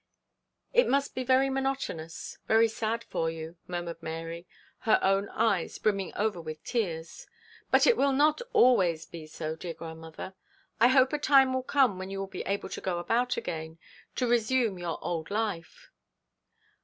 'It 0.73 0.87
must 0.87 1.13
be 1.13 1.23
very 1.23 1.47
monotonous, 1.47 2.39
very 2.47 2.67
sad 2.67 3.03
for 3.03 3.29
you,' 3.29 3.55
murmured 3.67 4.01
Mary, 4.01 4.47
her 4.79 4.99
own 5.03 5.29
eyes 5.29 5.77
brimming 5.77 6.11
over 6.15 6.41
with 6.41 6.63
tears. 6.63 7.27
'But 7.69 7.85
it 7.85 7.95
will 7.95 8.11
not 8.11 8.39
be 8.39 8.45
always 8.51 9.07
so, 9.31 9.55
dear 9.55 9.75
grandmother. 9.75 10.33
I 10.79 10.87
hope 10.87 11.13
a 11.13 11.19
time 11.19 11.53
will 11.53 11.61
come 11.61 11.99
when 11.99 12.09
you 12.09 12.17
will 12.17 12.25
be 12.25 12.41
able 12.47 12.69
to 12.69 12.81
go 12.81 12.97
about 12.97 13.37
again, 13.37 13.77
to 14.15 14.25
resume 14.27 14.79
your 14.79 14.97
old 15.05 15.29
life.' 15.29 15.91